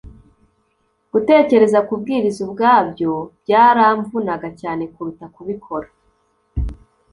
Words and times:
gutekereza 1.11 1.79
kubwiriza 1.87 2.39
ubwabyo 2.47 3.11
byaramvunaga 3.41 4.49
cyane 4.61 4.83
kuruta 4.93 5.25
kubikora 5.35 5.87